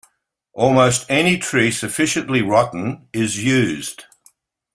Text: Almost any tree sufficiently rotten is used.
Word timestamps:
Almost 0.53 1.05
any 1.11 1.37
tree 1.37 1.69
sufficiently 1.69 2.41
rotten 2.41 3.07
is 3.13 3.43
used. 3.43 4.05